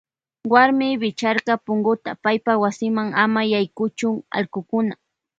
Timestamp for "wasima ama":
2.63-3.41